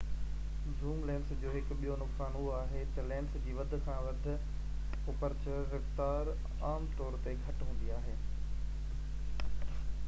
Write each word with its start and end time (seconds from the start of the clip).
zoom 0.77 1.01
lenses 1.09 1.41
جو 1.41 1.51
هڪ 1.55 1.75
ٻيو 1.81 1.97
نقصان 2.03 2.37
اهو 2.39 2.49
آهي 2.59 2.81
ته 2.95 3.05
لينس 3.11 3.35
جي 3.43 3.53
وڌ 3.59 3.75
کان 3.89 3.99
وڌ 4.07 4.25
اپرچر 5.13 5.61
رفتار 5.75 6.33
عام 6.73 6.89
طور 7.03 7.21
تي 7.29 7.37
گهٽ 7.45 7.63
هوندي 7.71 7.95
آهي 8.01 8.17